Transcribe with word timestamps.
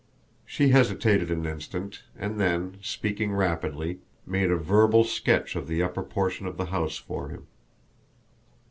She 0.47 0.69
hesitated 0.69 1.29
an 1.29 1.45
instant 1.45 2.01
and 2.17 2.39
then, 2.39 2.77
speaking 2.81 3.33
rapidly, 3.33 3.99
made 4.25 4.49
a 4.49 4.55
verbal 4.55 5.03
sketch 5.03 5.55
of 5.55 5.67
the 5.67 5.83
upper 5.83 6.01
portion 6.01 6.47
of 6.47 6.57
the 6.57 6.65
house 6.73 6.97
for 6.97 7.29
him. 7.29 7.45